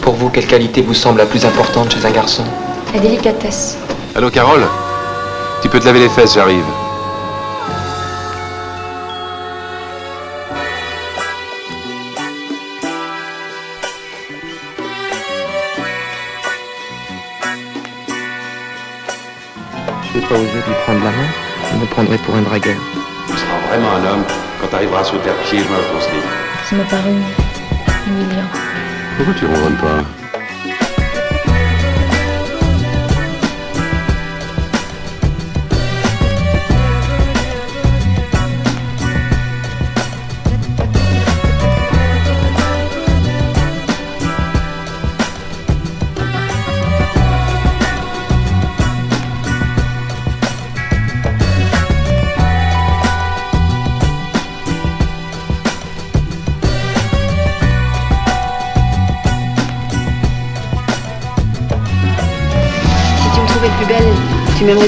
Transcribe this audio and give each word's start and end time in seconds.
Pour 0.00 0.14
vous, 0.14 0.28
quelle 0.30 0.46
qualité 0.48 0.82
vous 0.82 0.92
semble 0.92 1.18
la 1.18 1.26
plus 1.26 1.44
importante 1.44 1.92
chez 1.94 2.04
un 2.04 2.10
garçon? 2.10 2.42
La 2.92 2.98
délicatesse. 2.98 3.78
Allô, 4.16 4.28
Carole? 4.28 4.66
Tu 5.62 5.68
peux 5.68 5.78
te 5.78 5.84
laver 5.84 6.00
les 6.00 6.08
fesses, 6.08 6.34
j'arrive. 6.34 6.64
Je 20.02 20.18
n'ai 20.18 20.26
pas 20.26 20.34
osé 20.34 20.44
lui 20.44 20.74
prendre 20.84 21.04
la 21.04 21.10
main. 21.10 21.28
Je 21.70 21.76
me 21.76 21.86
prendrais 21.86 22.18
pour 22.18 22.34
un 22.34 22.42
dragueur. 22.42 22.80
Tu 23.28 23.36
seras 23.36 23.58
vraiment 23.68 23.92
un 23.92 24.12
homme 24.12 24.24
quand 24.62 24.68
tu 24.68 24.74
arriveras 24.76 25.04
sauter 25.04 25.28
à 25.28 25.34
pieds 25.44 25.58
joints 25.58 25.76
à 25.76 25.92
ton 25.92 26.00
slip. 26.00 26.22
Ça 26.70 26.76
m'a 26.76 26.84
paru 26.84 27.10
humiliant. 28.06 28.46
Pourquoi 29.16 29.34
tu 29.34 29.44
ronronnes 29.44 29.76
pas? 29.76 30.21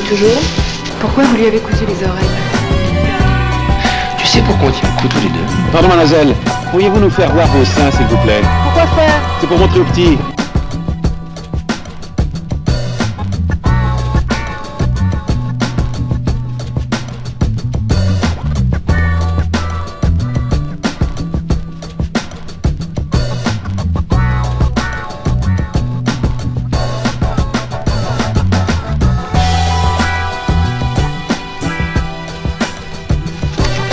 Toujours 0.04 0.42
Pourquoi 1.00 1.24
vous 1.24 1.36
lui 1.36 1.46
avez 1.46 1.58
cousu 1.58 1.84
les 1.86 2.06
oreilles 2.06 2.30
Tu 4.18 4.26
sais 4.26 4.40
pourquoi 4.40 4.68
on 4.68 4.72
tient 4.72 4.88
le 4.88 5.00
coup 5.02 5.08
tous 5.08 5.20
les 5.22 5.28
deux? 5.28 5.44
Pardon, 5.72 5.88
mademoiselle. 5.88 6.34
Pourriez-vous 6.70 7.00
nous 7.00 7.10
faire 7.10 7.32
voir 7.32 7.46
vos 7.48 7.64
seins, 7.64 7.90
s'il 7.90 8.06
vous 8.06 8.18
plaît? 8.18 8.42
Pourquoi 8.64 8.86
faire? 8.96 9.14
C'est 9.40 9.46
pour 9.46 9.58
montrer 9.58 9.80
aux 9.80 9.84
petits. 9.84 10.18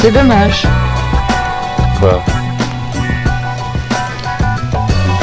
C'est 0.01 0.11
dommage. 0.11 0.67
Quoi 1.99 2.23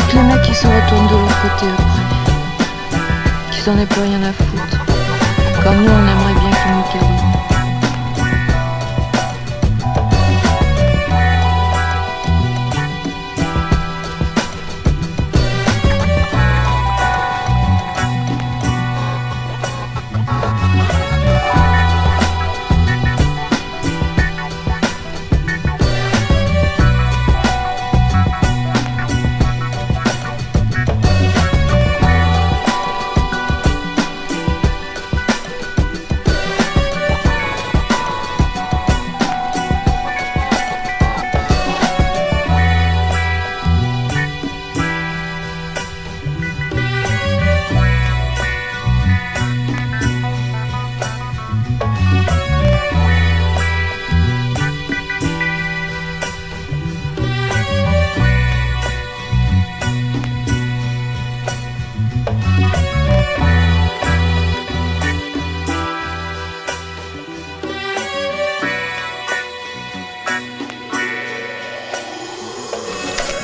Que 0.08 0.14
les 0.14 0.22
mecs 0.22 0.42
qui 0.42 0.54
se 0.54 0.68
retournent 0.68 1.08
de 1.08 1.14
l'autre 1.14 1.42
côté 1.42 1.66
après. 1.76 3.50
Qu'ils 3.50 3.70
en 3.70 3.78
aient 3.78 3.86
plus 3.86 4.02
rien 4.02 4.22
à 4.22 4.32
foutre. 4.32 4.78
Comme 5.64 5.82
nous, 5.82 5.90
on 5.90 6.06
aimerait 6.06 6.27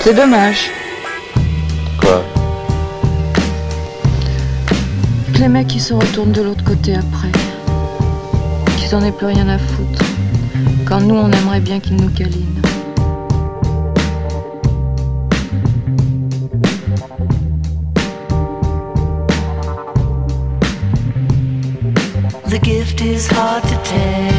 C'est 0.04 0.12
dommage. 0.12 0.70
Quoi 1.98 2.22
Que 5.32 5.38
les 5.38 5.48
mecs 5.48 5.68
qui 5.68 5.80
se 5.80 5.94
retournent 5.94 6.30
de 6.30 6.42
l'autre 6.42 6.62
côté 6.62 6.94
après. 6.94 7.32
Qu'ils 8.76 8.94
en 8.94 9.02
aient 9.02 9.12
plus 9.12 9.28
rien 9.28 9.48
à 9.48 9.56
foutre. 9.56 10.04
Quand 10.84 11.00
nous, 11.00 11.14
on 11.14 11.32
aimerait 11.32 11.60
bien 11.60 11.80
qu'ils 11.80 11.96
nous 11.96 12.10
câlinent. 12.10 12.60
The 22.50 22.62
gift 22.62 23.00
is 23.00 23.26
hard 23.26 23.62
to 23.62 23.76
take, 23.84 24.33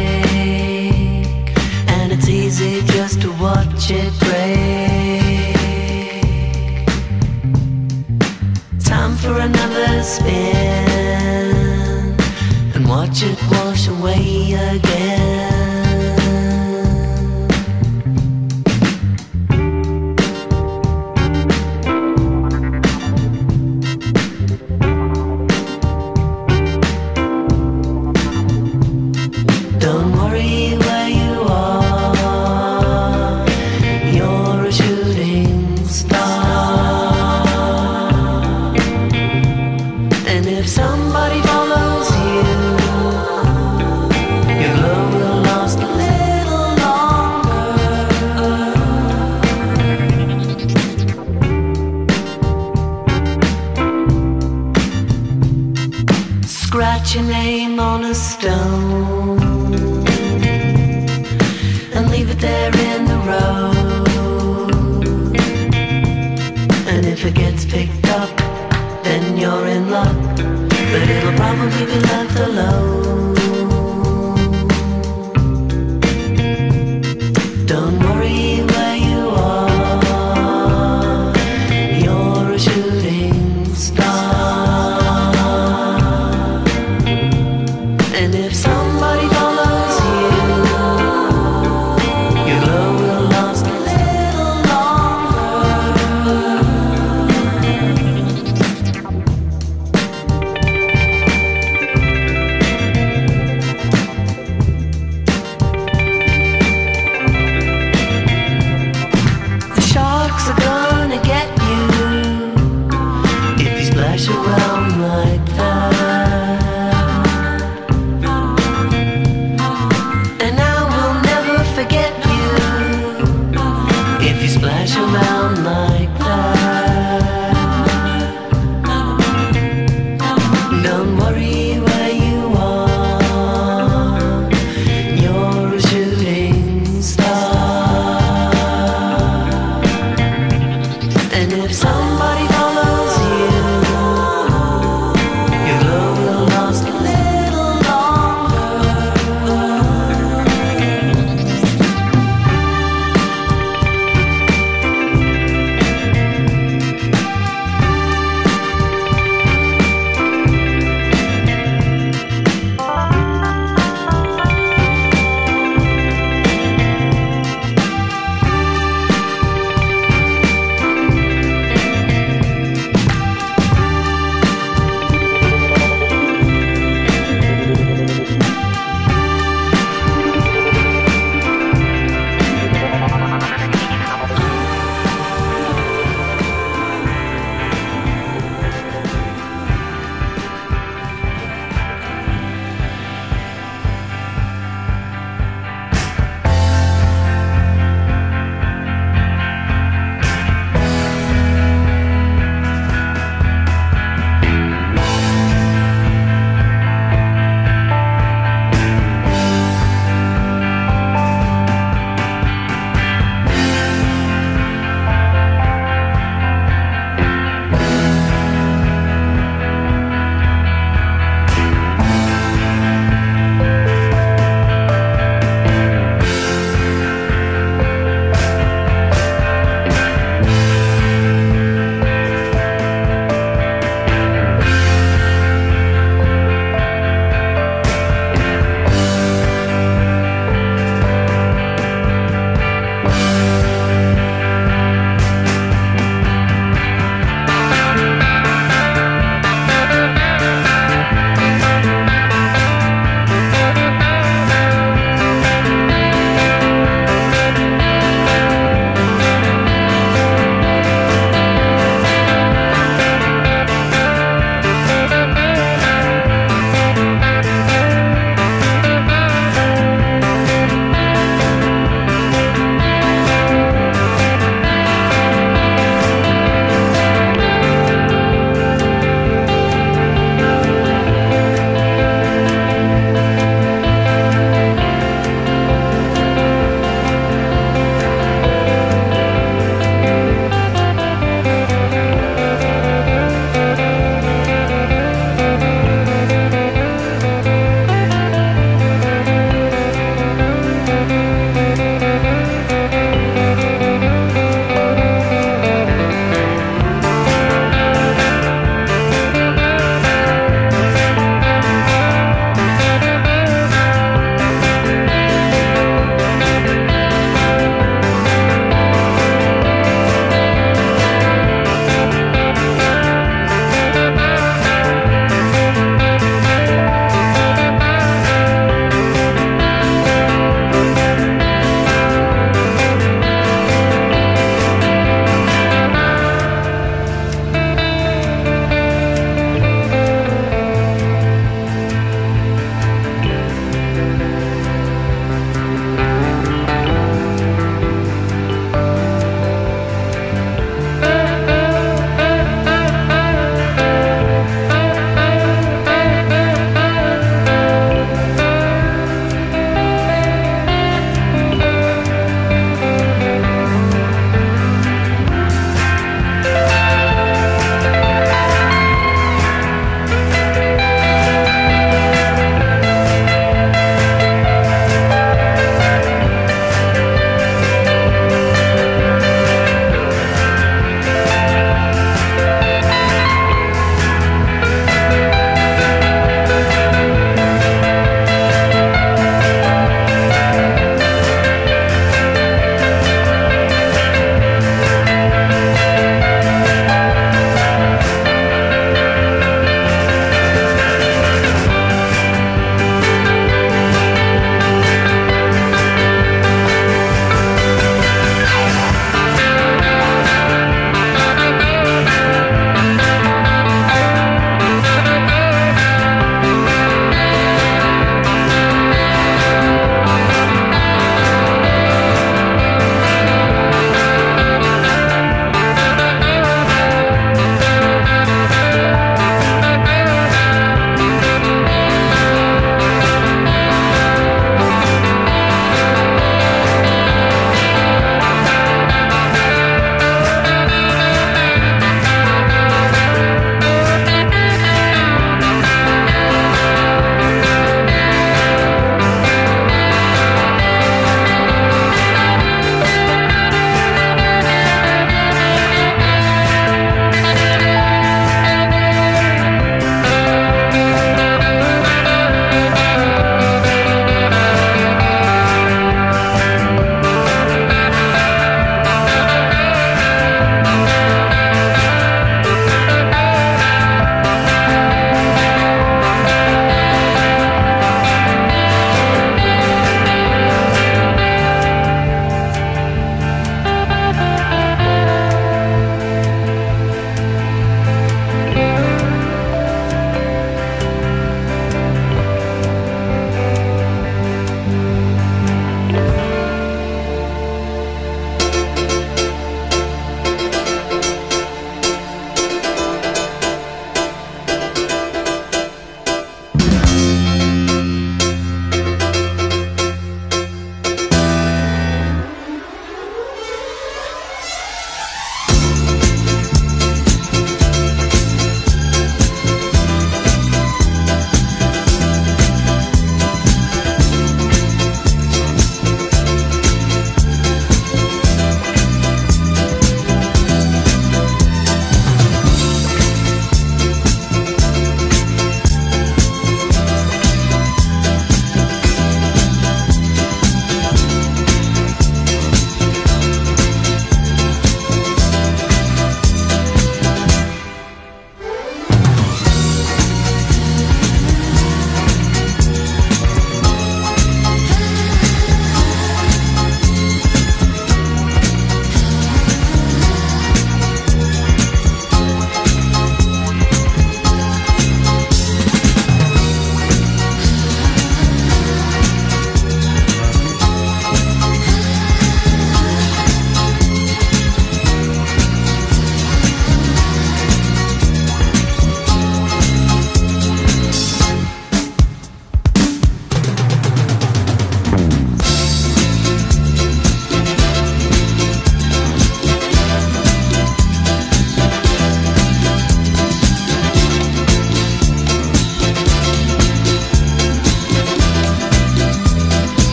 And 88.17 88.33
if 88.33 88.74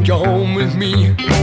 take 0.00 0.08
you 0.08 0.14
home 0.14 0.54
with 0.54 0.74
me. 0.76 1.39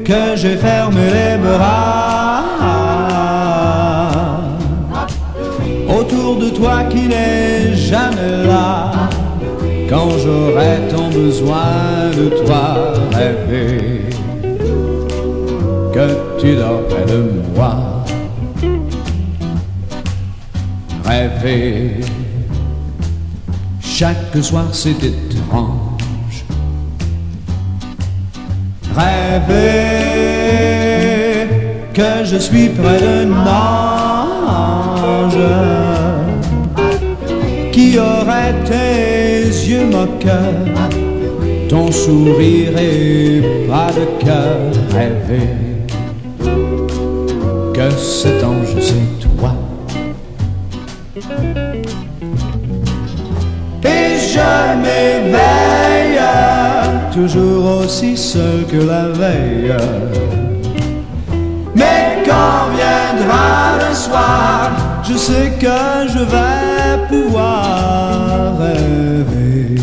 que 0.05 0.35
j'ai 0.35 0.57
fermé 0.57 0.92
chaque 24.33 24.43
soir 24.43 24.65
c'est 24.71 25.03
étrange. 25.03 26.45
Rêver 28.95 29.53
que 31.93 32.23
je 32.25 32.37
suis 32.37 32.69
près 32.69 32.99
d'un 32.99 33.31
ange 33.45 35.37
qui 37.71 37.99
aurait 37.99 38.55
tes 38.65 39.45
yeux 39.45 39.85
moqueurs, 39.85 40.89
ton 41.69 41.91
sourire 41.91 42.77
et 42.77 43.67
pas 43.67 43.91
de 43.91 44.05
cœur. 44.25 44.71
Rêver 44.91 45.49
que 47.73 47.89
cet 47.91 48.43
ange 48.43 48.75
c'est 48.79 49.22
je 54.33 54.75
m'éveille 54.83 56.21
toujours 57.13 57.81
aussi 57.81 58.17
seul 58.17 58.65
que 58.71 58.77
la 58.77 59.09
veille. 59.09 59.75
Mais 61.75 62.23
quand 62.25 62.71
viendra 62.75 63.77
le 63.83 63.93
soir, 63.93 64.71
je 65.03 65.15
sais 65.15 65.51
que 65.59 66.07
je 66.13 66.23
vais 66.33 67.07
pouvoir 67.09 68.57
rêver 68.57 69.75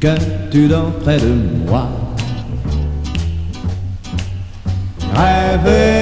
que 0.00 0.14
tu 0.50 0.66
dors 0.66 0.94
près 1.04 1.18
de 1.18 1.32
moi. 1.68 1.86
Rêver 5.14 5.94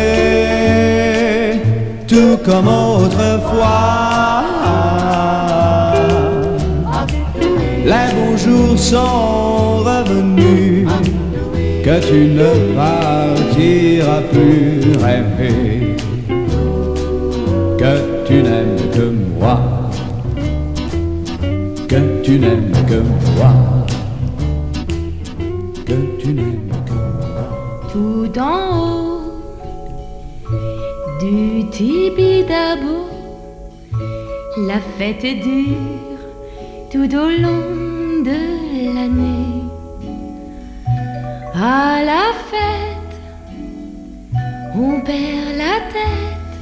tout 2.09 2.39
comme 2.47 2.69
autrefois. 2.69 4.12
Sont 8.83 9.85
revenus, 9.89 10.89
que 11.85 12.01
tu 12.09 12.21
ne 12.41 12.51
partiras 12.75 14.23
plus 14.33 14.97
rêver, 15.05 15.97
que 17.79 17.93
tu 18.27 18.43
n'aimes 18.43 18.91
que 18.97 19.07
moi, 19.39 19.61
que 21.89 22.01
tu 22.25 22.39
n'aimes 22.39 22.73
que 22.89 23.01
moi, 23.37 23.53
que 25.87 25.97
tu 26.21 26.29
n'aimes 26.39 26.77
que 26.89 26.93
moi. 26.93 27.43
tout 27.93 28.33
en 28.39 28.61
haut 28.79 29.23
du 31.21 31.69
Tibidabo. 31.71 32.97
La 34.69 34.81
fête 34.99 35.23
dure 35.23 36.23
tout 36.91 37.11
au 37.17 37.31
long 37.43 37.82
À 41.65 42.03
la 42.03 42.33
fête, 42.51 43.21
on 44.75 45.01
perd 45.01 45.57
la 45.57 45.79
tête, 45.93 46.59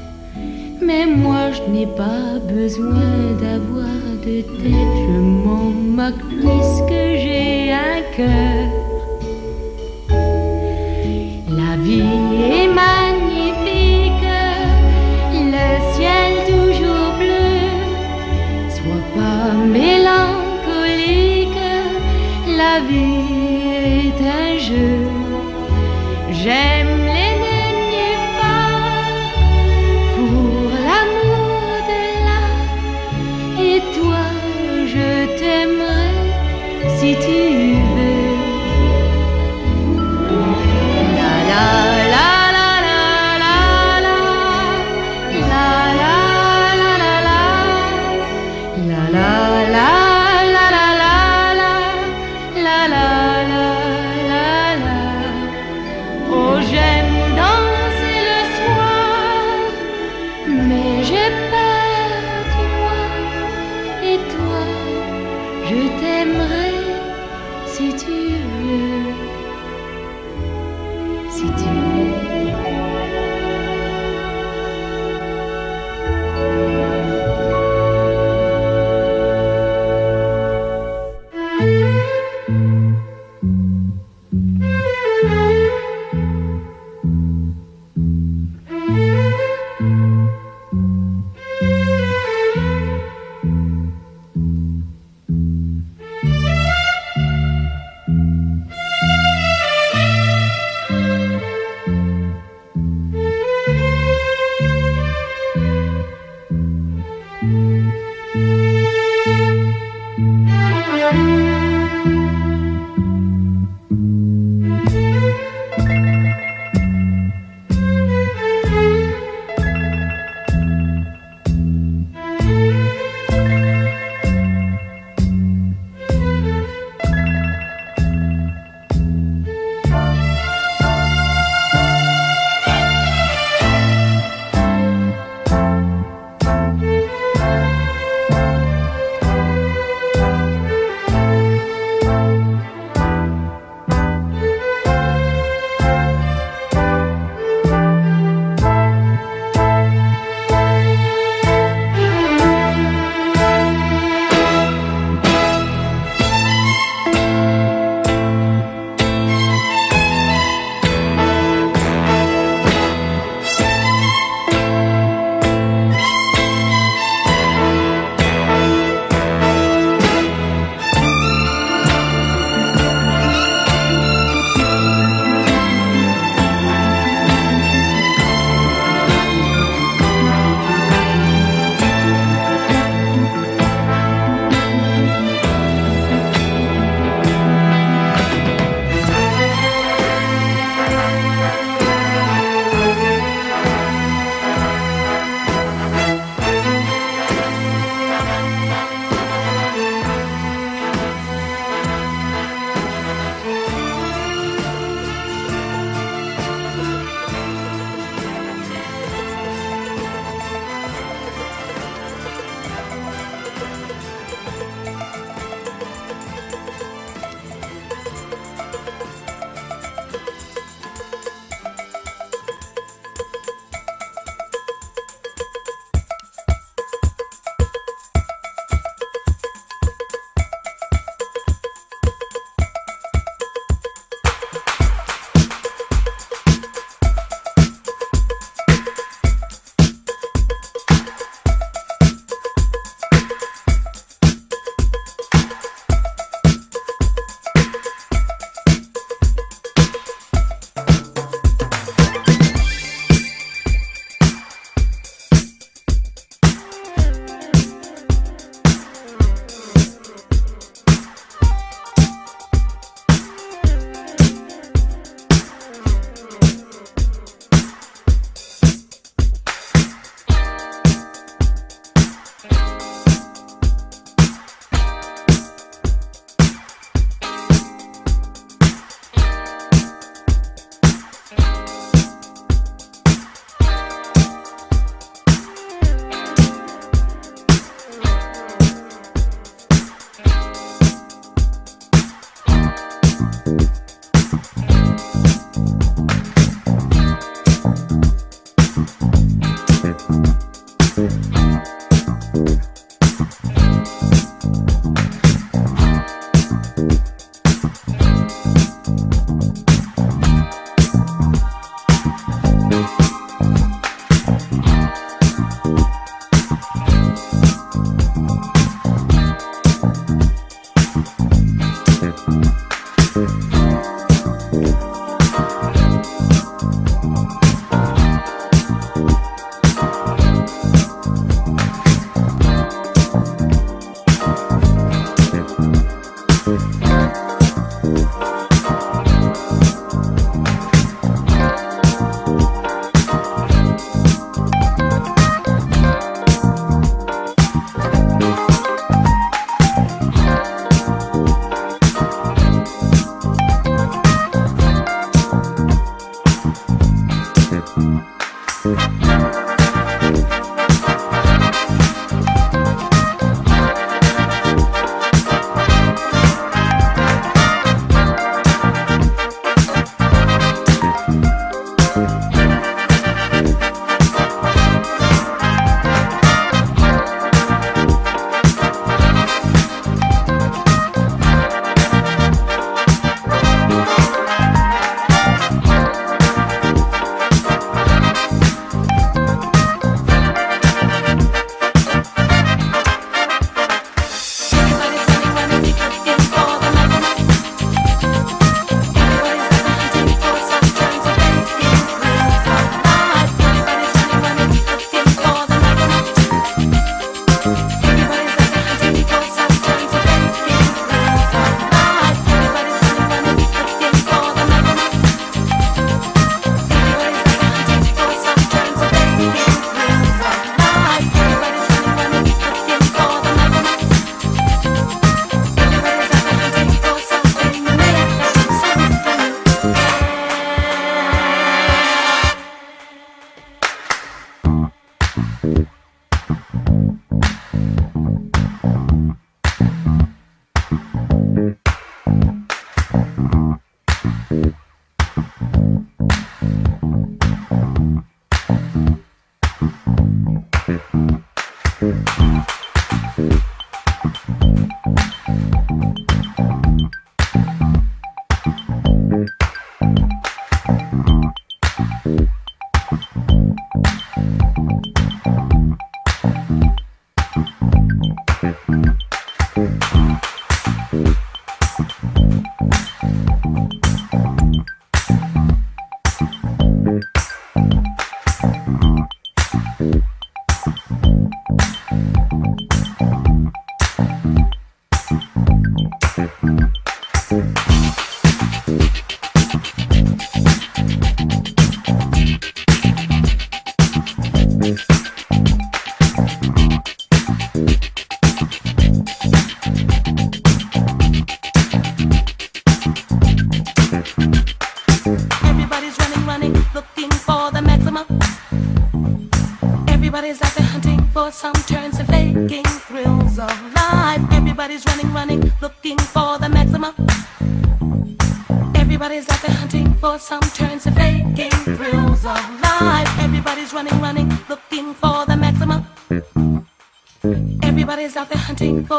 mais 0.82 1.06
moi 1.06 1.52
je 1.52 1.62
n'ai 1.72 1.86
pas 1.86 2.38
besoin 2.46 3.32
d'avoir 3.40 3.86
de 4.22 4.42
tête, 4.42 4.96
je 5.06 5.18
m'en 5.18 5.70
moque 5.70 6.22
puisque 6.42 7.00
j'ai 7.22 7.72
un 7.72 8.02
cœur. 8.14 8.79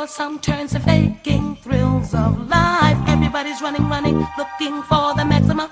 for 0.01 0.07
some 0.07 0.39
turns 0.39 0.73
and 0.73 0.83
faking 0.83 1.55
thrills 1.57 2.15
of 2.15 2.49
life. 2.49 2.97
Everybody's 3.07 3.61
running, 3.61 3.87
running, 3.87 4.17
looking 4.35 4.81
for 4.89 5.13
the 5.13 5.23
maximum. 5.23 5.69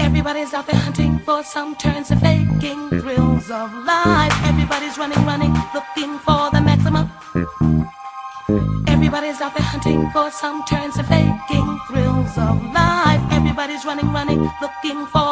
Everybody's 0.00 0.52
out 0.52 0.66
there 0.66 0.80
hunting 0.80 1.20
for 1.20 1.44
some 1.44 1.76
turns 1.76 2.10
and 2.10 2.20
faking 2.20 2.90
thrills 3.02 3.48
of 3.52 3.72
life. 3.84 4.34
Everybody's 4.50 4.98
running, 4.98 5.24
running, 5.24 5.54
looking 5.74 6.18
for 6.26 6.50
the 6.50 6.60
maximum. 6.60 7.08
Everybody's 8.88 9.40
out 9.40 9.54
there 9.54 9.68
hunting 9.72 10.10
for 10.10 10.28
some 10.32 10.64
turns 10.64 10.96
and 10.96 11.06
faking 11.06 11.78
thrills 11.86 12.36
of 12.36 12.56
life. 12.74 13.22
Everybody's 13.30 13.84
running, 13.84 14.10
running, 14.12 14.40
looking 14.60 15.06
for 15.06 15.29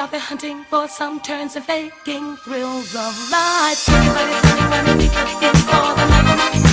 out 0.00 0.10
there 0.10 0.18
hunting 0.20 0.64
for 0.64 0.88
some 0.88 1.20
turns 1.20 1.56
and 1.56 1.64
faking 1.64 2.34
thrills 2.36 2.94
of 2.94 3.30
life. 3.30 3.86
Looking 4.88 5.54
for 5.68 5.94
the 5.94 6.06
life. 6.06 6.69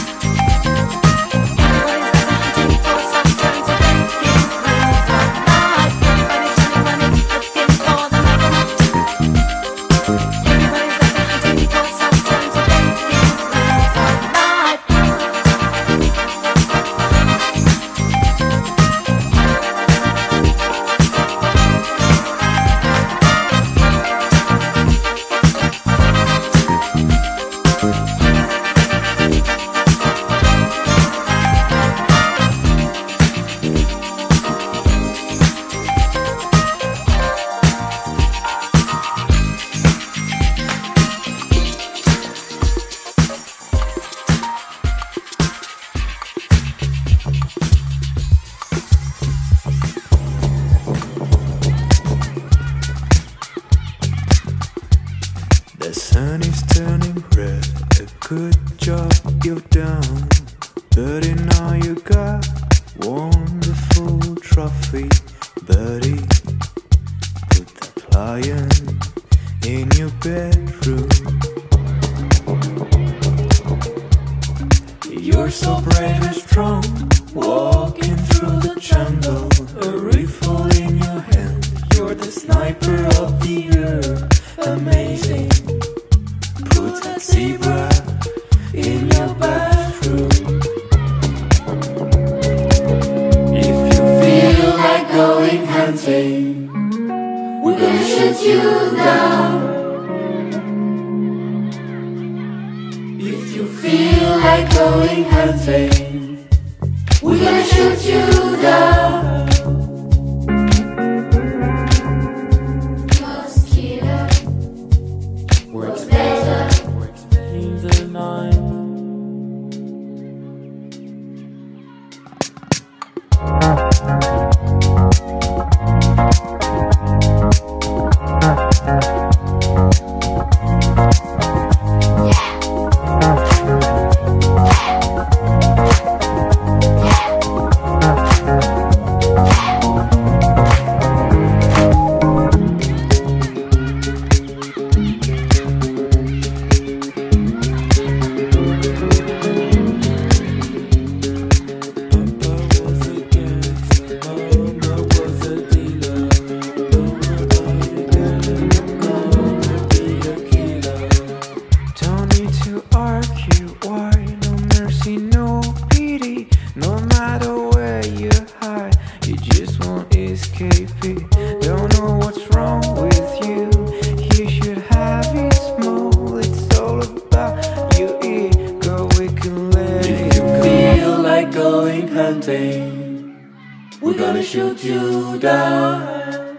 planting. 182.27 183.53
We're 184.01 184.17
gonna 184.17 184.43
shoot 184.43 184.83
you 184.83 185.39
down. 185.39 186.57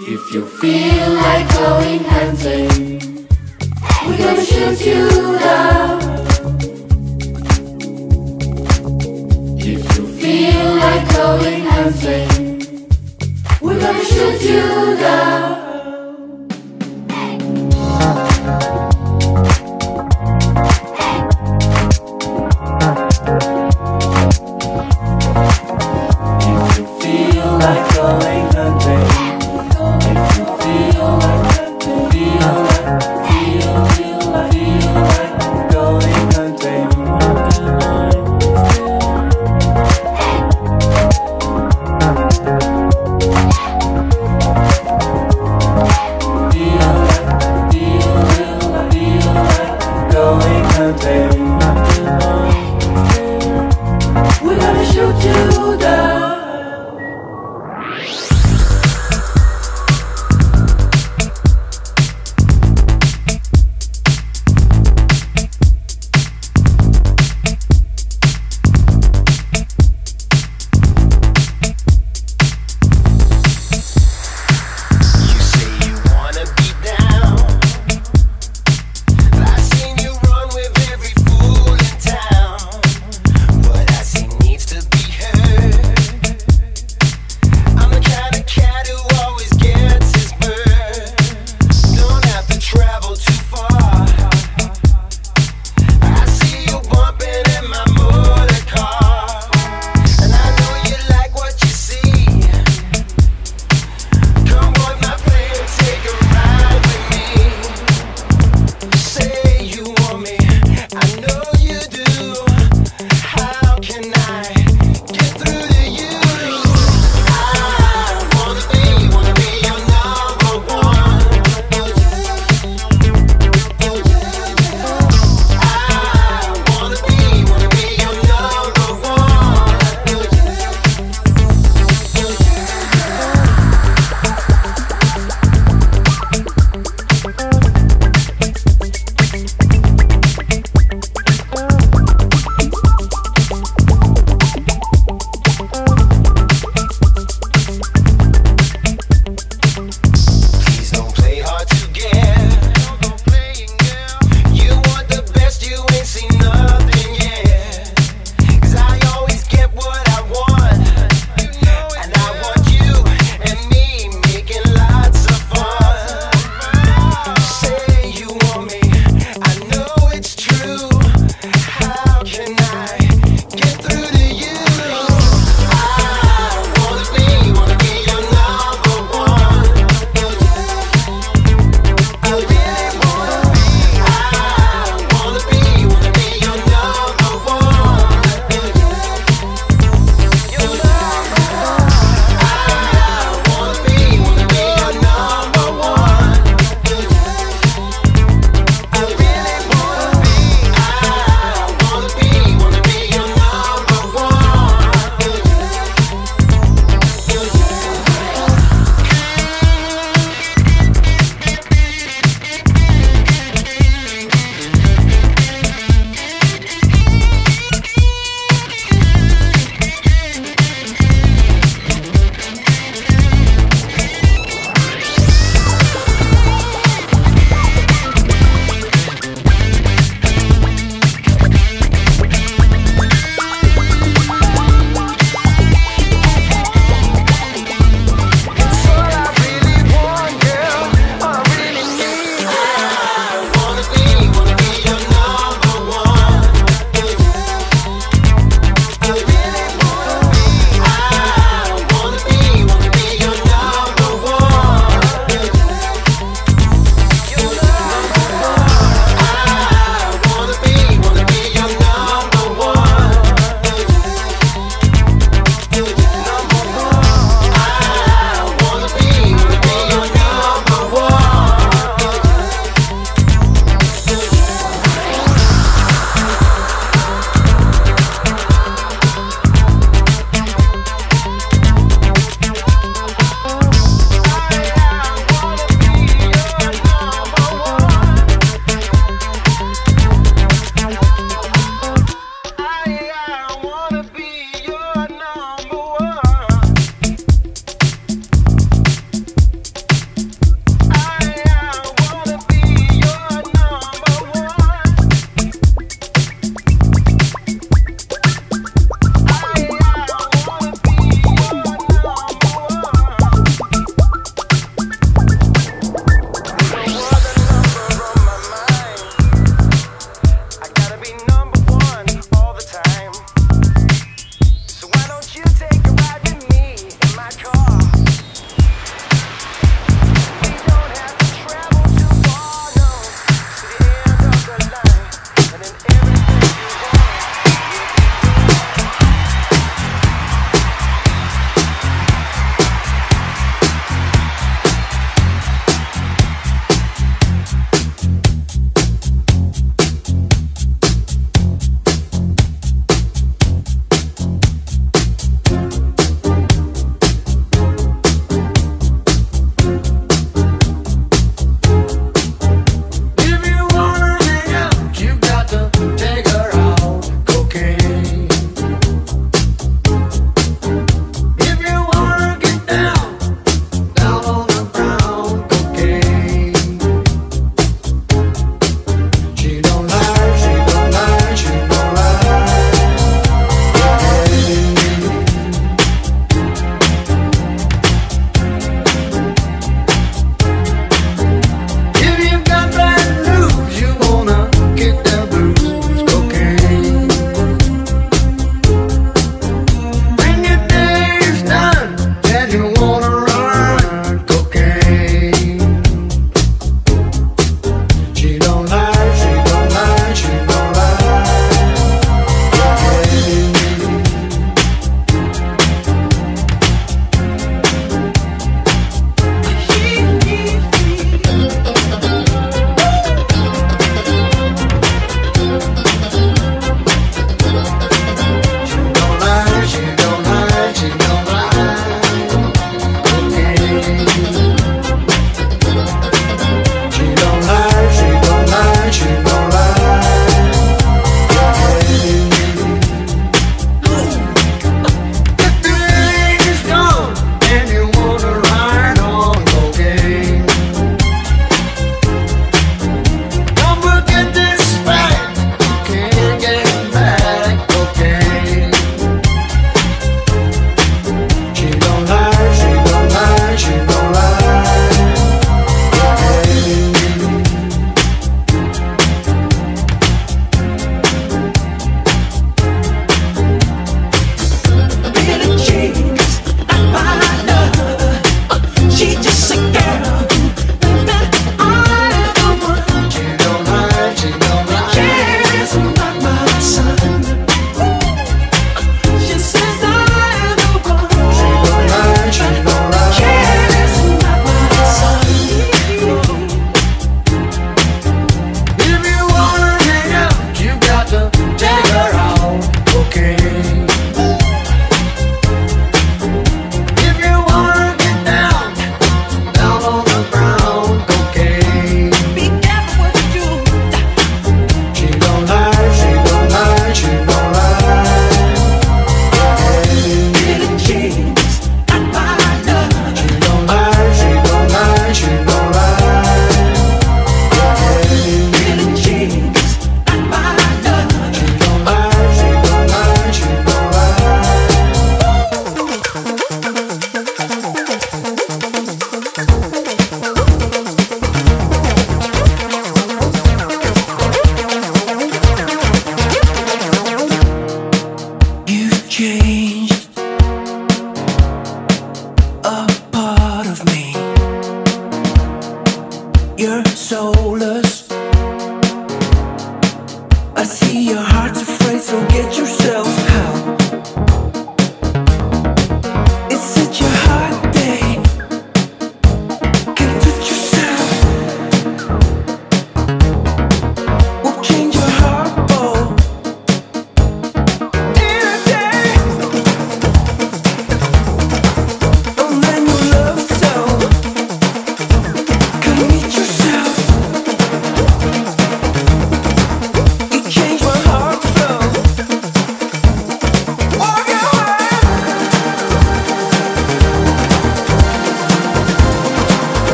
If 0.00 0.34
you 0.34 0.44
feel 0.60 1.12
like 1.26 1.46
going 1.54 2.02
hunting, 2.14 3.28
we're 4.04 4.18
gonna 4.18 4.44
shoot 4.44 4.80
you 4.84 5.38
down. 5.38 6.00
If 9.72 9.82
you 9.96 10.04
feel 10.20 10.68
like 10.84 11.04
going 11.14 11.64
hunting, 11.74 12.86
we're 13.60 13.78
gonna 13.78 14.04
shoot 14.04 14.42
you 14.42 14.96
down. 14.96 15.55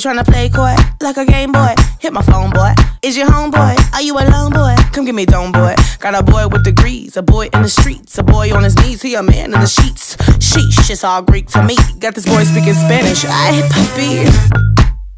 You 0.00 0.10
tryna 0.10 0.24
play 0.24 0.48
coy 0.48 0.74
like 1.02 1.18
a 1.18 1.26
game 1.26 1.52
boy? 1.52 1.74
Hit 1.98 2.14
my 2.14 2.22
phone, 2.22 2.48
boy. 2.48 2.72
Is 3.02 3.18
your 3.18 3.26
homeboy? 3.26 3.76
Are 3.92 4.00
you 4.00 4.18
a 4.18 4.24
lone 4.30 4.50
boy? 4.50 4.74
Come 4.92 5.04
give 5.04 5.14
me 5.14 5.26
dome, 5.26 5.52
boy. 5.52 5.74
Got 5.98 6.14
a 6.14 6.22
boy 6.22 6.48
with 6.48 6.64
degrees, 6.64 7.18
a 7.18 7.22
boy 7.22 7.50
in 7.52 7.60
the 7.60 7.68
streets, 7.68 8.16
a 8.16 8.22
boy 8.22 8.50
on 8.50 8.62
his 8.62 8.74
knees, 8.76 9.02
he 9.02 9.14
a 9.14 9.22
man 9.22 9.52
in 9.52 9.60
the 9.60 9.66
sheets. 9.66 10.16
Sheesh, 10.16 10.88
it's 10.88 11.04
all 11.04 11.20
Greek 11.20 11.48
to 11.48 11.62
me. 11.62 11.76
Got 11.98 12.14
this 12.14 12.24
boy 12.24 12.44
speaking 12.44 12.72
Spanish. 12.72 13.26
I 13.26 13.52
hit 13.52 13.70
puppy. 13.70 14.70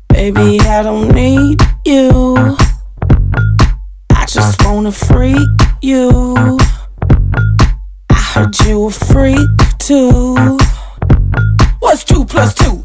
Baby, 0.09 0.59
I 0.62 0.83
don't 0.83 1.14
need 1.14 1.61
you. 1.87 2.57
I 4.11 4.26
just 4.26 4.64
wanna 4.64 4.91
freak 4.91 5.49
you. 5.80 6.59
I 8.11 8.14
heard 8.14 8.59
you 8.64 8.87
a 8.87 8.91
freak 8.91 9.49
too. 9.78 10.59
What's 11.78 12.03
two 12.03 12.24
plus 12.24 12.53
two? 12.53 12.85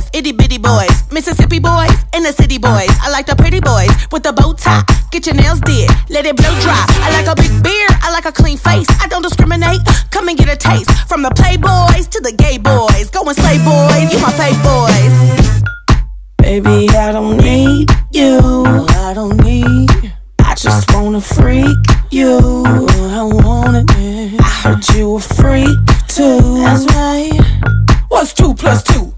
itty 0.21 0.31
bitty 0.31 0.59
boys, 0.59 1.11
Mississippi 1.11 1.57
boys, 1.57 1.97
and 2.13 2.23
the 2.23 2.31
city 2.31 2.59
boys. 2.59 2.93
I 3.01 3.09
like 3.09 3.25
the 3.25 3.35
pretty 3.35 3.59
boys 3.59 3.89
with 4.11 4.21
the 4.21 4.31
bow 4.31 4.53
tie. 4.53 4.83
Get 5.09 5.25
your 5.25 5.33
nails 5.33 5.59
did, 5.61 5.89
let 6.09 6.27
it 6.27 6.35
blow 6.37 6.53
dry. 6.61 6.85
I 7.01 7.09
like 7.17 7.25
a 7.25 7.33
big 7.33 7.51
beard, 7.63 7.89
I 8.05 8.11
like 8.11 8.25
a 8.25 8.31
clean 8.31 8.57
face. 8.57 8.85
I 9.01 9.07
don't 9.07 9.23
discriminate. 9.23 9.81
Come 10.11 10.29
and 10.29 10.37
get 10.37 10.47
a 10.47 10.55
taste 10.55 10.91
from 11.09 11.23
the 11.23 11.29
playboys 11.29 12.07
to 12.13 12.19
the 12.21 12.33
gay 12.37 12.59
boys. 12.59 13.09
Go 13.09 13.25
and 13.25 13.35
slay 13.35 13.57
boys, 13.65 14.13
you 14.13 14.19
my 14.21 14.29
fave 14.37 14.61
boys. 14.61 15.15
Baby, 16.37 16.87
I 16.95 17.11
don't 17.11 17.37
need 17.37 17.89
you. 18.11 18.37
I 19.07 19.13
don't 19.15 19.37
need. 19.43 19.89
I 20.37 20.53
just 20.53 20.93
wanna 20.93 21.21
freak 21.21 21.81
you. 22.11 22.37
I 23.17 23.23
want 23.23 23.89
it. 23.89 24.39
I 24.39 24.49
heard 24.61 24.87
you 24.93 25.15
a 25.15 25.19
freak 25.19 25.79
too. 26.07 26.61
That's 26.61 26.85
right. 26.93 27.41
What's 28.09 28.33
two 28.33 28.53
plus 28.53 28.83
two? 28.83 29.15